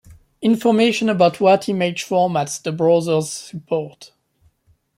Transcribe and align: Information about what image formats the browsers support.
Information 0.41 1.09
about 1.09 1.39
what 1.39 1.69
image 1.69 2.05
formats 2.07 2.59
the 2.59 2.73
browsers 2.73 3.25
support. 3.49 4.13